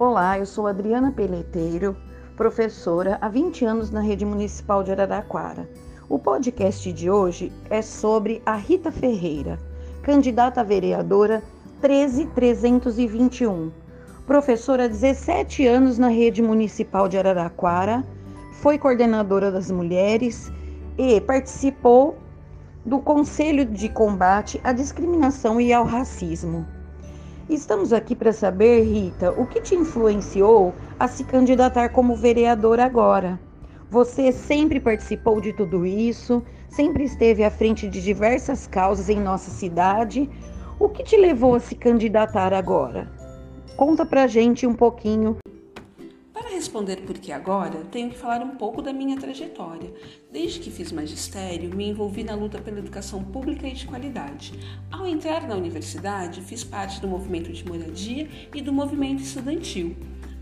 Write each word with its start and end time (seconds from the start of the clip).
Olá, 0.00 0.38
eu 0.38 0.46
sou 0.46 0.66
Adriana 0.66 1.12
Peleteiro, 1.12 1.94
professora 2.34 3.18
há 3.20 3.28
20 3.28 3.66
anos 3.66 3.90
na 3.90 4.00
Rede 4.00 4.24
Municipal 4.24 4.82
de 4.82 4.90
Araraquara. 4.90 5.68
O 6.08 6.18
podcast 6.18 6.90
de 6.90 7.10
hoje 7.10 7.52
é 7.68 7.82
sobre 7.82 8.40
a 8.46 8.56
Rita 8.56 8.90
Ferreira, 8.90 9.58
candidata 10.02 10.62
a 10.62 10.64
vereadora 10.64 11.42
13321. 11.82 13.70
Professora 14.26 14.86
há 14.86 14.88
17 14.88 15.66
anos 15.66 15.98
na 15.98 16.08
Rede 16.08 16.40
Municipal 16.40 17.06
de 17.06 17.18
Araraquara, 17.18 18.02
foi 18.52 18.78
coordenadora 18.78 19.50
das 19.50 19.70
mulheres 19.70 20.50
e 20.96 21.20
participou 21.20 22.16
do 22.86 23.00
Conselho 23.00 23.66
de 23.66 23.90
Combate 23.90 24.58
à 24.64 24.72
Discriminação 24.72 25.60
e 25.60 25.74
ao 25.74 25.84
Racismo. 25.84 26.79
Estamos 27.50 27.92
aqui 27.92 28.14
para 28.14 28.32
saber, 28.32 28.84
Rita, 28.84 29.32
o 29.32 29.44
que 29.44 29.60
te 29.60 29.74
influenciou 29.74 30.72
a 30.96 31.08
se 31.08 31.24
candidatar 31.24 31.88
como 31.88 32.14
vereadora 32.14 32.84
agora? 32.84 33.40
Você 33.90 34.30
sempre 34.30 34.78
participou 34.78 35.40
de 35.40 35.52
tudo 35.52 35.84
isso, 35.84 36.44
sempre 36.68 37.02
esteve 37.02 37.42
à 37.42 37.50
frente 37.50 37.88
de 37.88 38.00
diversas 38.00 38.68
causas 38.68 39.08
em 39.08 39.18
nossa 39.18 39.50
cidade. 39.50 40.30
O 40.78 40.88
que 40.88 41.02
te 41.02 41.16
levou 41.16 41.56
a 41.56 41.58
se 41.58 41.74
candidatar 41.74 42.52
agora? 42.52 43.10
Conta 43.76 44.06
pra 44.06 44.28
gente 44.28 44.64
um 44.64 44.72
pouquinho 44.72 45.36
responder 46.70 46.98
por 46.98 47.18
que 47.18 47.32
agora, 47.32 47.82
tenho 47.90 48.10
que 48.10 48.16
falar 48.16 48.40
um 48.42 48.50
pouco 48.50 48.80
da 48.80 48.92
minha 48.92 49.18
trajetória. 49.18 49.92
Desde 50.30 50.60
que 50.60 50.70
fiz 50.70 50.92
magistério, 50.92 51.74
me 51.74 51.88
envolvi 51.88 52.22
na 52.22 52.36
luta 52.36 52.60
pela 52.60 52.78
educação 52.78 53.24
pública 53.24 53.66
e 53.66 53.72
de 53.72 53.86
qualidade. 53.86 54.52
Ao 54.88 55.04
entrar 55.04 55.48
na 55.48 55.56
universidade, 55.56 56.40
fiz 56.40 56.62
parte 56.62 57.00
do 57.00 57.08
movimento 57.08 57.52
de 57.52 57.66
moradia 57.66 58.28
e 58.54 58.62
do 58.62 58.72
movimento 58.72 59.20
estudantil. 59.20 59.96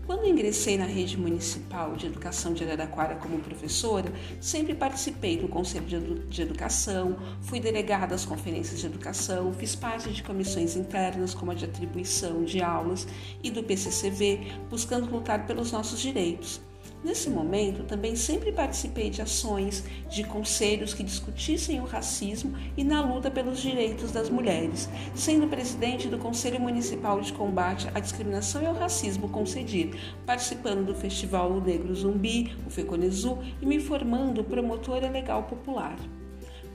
Quando 0.09 0.25
ingressei 0.25 0.75
na 0.75 0.85
rede 0.85 1.15
municipal 1.15 1.95
de 1.95 2.07
educação 2.07 2.51
de 2.51 2.63
Araraquara 2.63 3.13
como 3.17 3.37
professora, 3.37 4.11
sempre 4.41 4.73
participei 4.73 5.37
do 5.37 5.47
Conselho 5.47 5.85
de 6.27 6.41
Educação, 6.41 7.15
fui 7.41 7.59
delegada 7.59 8.07
das 8.07 8.25
conferências 8.25 8.79
de 8.79 8.87
educação, 8.87 9.53
fiz 9.53 9.75
parte 9.75 10.11
de 10.11 10.23
comissões 10.23 10.75
internas 10.75 11.35
como 11.35 11.51
a 11.51 11.53
de 11.53 11.65
atribuição 11.65 12.43
de 12.43 12.59
aulas 12.59 13.07
e 13.43 13.51
do 13.51 13.61
PCCV, 13.61 14.51
buscando 14.67 15.11
lutar 15.11 15.45
pelos 15.45 15.71
nossos 15.71 15.99
direitos. 15.99 16.59
Nesse 17.01 17.29
momento, 17.29 17.83
também 17.83 18.13
sempre 18.15 18.51
participei 18.51 19.09
de 19.09 19.21
ações 19.21 19.85
de 20.09 20.21
conselhos 20.25 20.93
que 20.93 21.01
discutissem 21.01 21.79
o 21.79 21.85
racismo 21.85 22.57
e 22.75 22.83
na 22.83 23.01
luta 23.01 23.31
pelos 23.31 23.61
direitos 23.61 24.11
das 24.11 24.29
mulheres, 24.29 24.89
sendo 25.15 25.47
presidente 25.47 26.09
do 26.09 26.17
Conselho 26.17 26.59
Municipal 26.59 27.21
de 27.21 27.31
Combate 27.31 27.87
à 27.93 28.01
Discriminação 28.01 28.61
e 28.61 28.65
ao 28.65 28.73
Racismo 28.73 29.29
concedido, 29.29 29.97
participando 30.25 30.85
do 30.85 30.93
Festival 30.93 31.61
Negro 31.61 31.95
Zumbi, 31.95 32.53
o 32.67 32.69
FECONESU, 32.69 33.37
e 33.61 33.65
me 33.65 33.79
formando 33.79 34.43
promotora 34.43 35.09
legal 35.09 35.43
popular. 35.43 35.97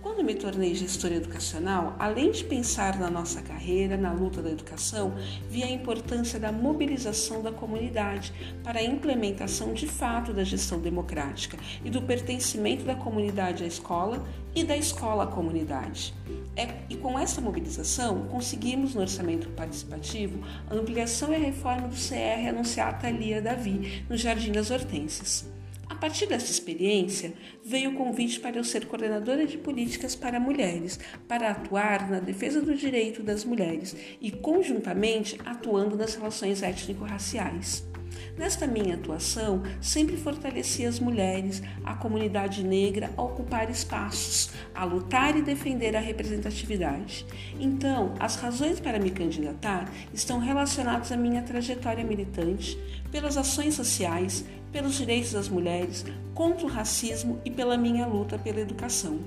Quando 0.05 0.23
me 0.23 0.35
tornei 0.35 0.75
gestora 0.75 1.15
educacional, 1.15 1.97
além 1.99 2.31
de 2.31 2.45
pensar 2.45 2.99
na 2.99 3.11
nossa 3.11 3.41
carreira, 3.41 3.97
na 3.97 4.13
luta 4.13 4.43
da 4.43 4.51
educação, 4.51 5.15
vi 5.49 5.63
a 5.63 5.71
importância 5.71 6.39
da 6.39 6.53
mobilização 6.53 7.43
da 7.43 7.51
comunidade 7.51 8.31
para 8.63 8.81
a 8.81 8.85
implementação 8.85 9.73
de 9.73 9.87
fato 9.87 10.35
da 10.35 10.45
gestão 10.45 10.79
democrática 10.79 11.57
e 11.83 11.89
do 11.89 12.03
pertencimento 12.03 12.85
da 12.85 12.95
comunidade 12.95 13.65
à 13.65 13.67
escola 13.67 14.23
e 14.55 14.63
da 14.63 14.77
escola 14.77 15.25
à 15.25 15.27
comunidade. 15.27 16.13
É, 16.55 16.69
e 16.91 16.97
com 16.99 17.19
essa 17.19 17.41
mobilização, 17.41 18.27
conseguimos 18.27 18.95
no 18.95 19.01
orçamento 19.01 19.49
participativo 19.53 20.39
a 20.69 20.75
ampliação 20.75 21.33
e 21.33 21.37
a 21.37 21.39
reforma 21.39 21.89
do 21.89 21.97
CR 21.97 22.51
anunciada 22.51 23.11
Lia 23.11 23.41
Davi, 23.41 24.05
no 24.07 24.19
Jardim 24.19 24.53
das 24.53 24.71
Hortênsias. 24.71 25.54
A 25.95 25.97
partir 25.97 26.27
dessa 26.27 26.51
experiência, 26.51 27.33
veio 27.65 27.91
o 27.91 27.95
convite 27.95 28.41
para 28.41 28.59
eu 28.59 28.65
ser 28.65 28.85
coordenadora 28.87 29.47
de 29.47 29.57
políticas 29.57 30.17
para 30.17 30.41
mulheres, 30.41 30.99
para 31.29 31.51
atuar 31.51 32.11
na 32.11 32.19
defesa 32.19 32.61
do 32.61 32.75
direito 32.75 33.23
das 33.23 33.45
mulheres 33.45 33.97
e, 34.21 34.31
conjuntamente, 34.33 35.39
atuando 35.47 35.97
nas 35.97 36.17
relações 36.17 36.65
étnico-raciais. 36.65 37.94
Nesta 38.37 38.67
minha 38.67 38.95
atuação, 38.95 39.63
sempre 39.81 40.17
fortaleci 40.17 40.85
as 40.85 40.99
mulheres, 40.99 41.63
a 41.85 41.95
comunidade 41.95 42.65
negra 42.65 43.11
a 43.17 43.23
ocupar 43.23 43.71
espaços, 43.71 44.51
a 44.75 44.85
lutar 44.85 45.37
e 45.37 45.43
defender 45.43 45.97
a 45.97 46.01
representatividade. 46.01 47.27
Então, 47.61 48.15
as 48.19 48.37
razões 48.37 48.81
para 48.81 48.99
me 48.99 49.11
candidatar 49.11 49.91
estão 50.13 50.39
relacionadas 50.39 51.13
à 51.13 51.17
minha 51.17 51.43
trajetória 51.43 52.05
militante, 52.05 52.79
pelas 53.11 53.37
ações 53.37 53.75
sociais, 53.75 54.45
pelos 54.73 54.97
direitos 54.97 55.33
das 55.33 55.49
mulheres, 55.49 56.05
contra 56.35 56.67
o 56.67 56.69
racismo 56.69 57.41
e 57.45 57.51
pela 57.51 57.77
minha 57.77 58.07
luta 58.07 58.37
pela 58.37 58.61
educação. 58.61 59.21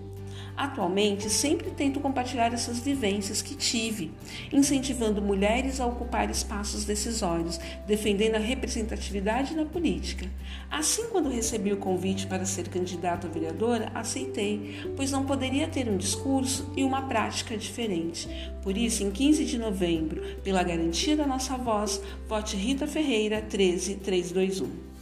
Atualmente, 0.55 1.29
sempre 1.29 1.69
tento 1.69 1.99
compartilhar 1.99 2.53
essas 2.53 2.79
vivências 2.79 3.41
que 3.41 3.55
tive, 3.55 4.11
incentivando 4.51 5.21
mulheres 5.21 5.79
a 5.79 5.85
ocupar 5.85 6.29
espaços 6.31 6.83
decisórios, 6.83 7.59
defendendo 7.85 8.35
a 8.35 8.39
representatividade 8.39 9.55
na 9.55 9.65
política. 9.65 10.27
Assim, 10.69 11.09
quando 11.09 11.29
recebi 11.29 11.71
o 11.71 11.77
convite 11.77 12.25
para 12.25 12.45
ser 12.45 12.67
candidata 12.69 13.27
a 13.27 13.29
vereadora, 13.29 13.91
aceitei, 13.93 14.91
pois 14.95 15.11
não 15.11 15.25
poderia 15.25 15.67
ter 15.67 15.87
um 15.87 15.97
discurso 15.97 16.71
e 16.75 16.83
uma 16.83 17.03
prática 17.03 17.55
diferente. 17.55 18.27
Por 18.63 18.75
isso, 18.75 19.03
em 19.03 19.11
15 19.11 19.45
de 19.45 19.57
novembro, 19.57 20.21
pela 20.43 20.63
garantia 20.63 21.15
da 21.15 21.27
nossa 21.27 21.55
voz, 21.55 22.01
vote 22.27 22.57
Rita 22.57 22.87
Ferreira 22.87 23.41
13321. 23.41 24.96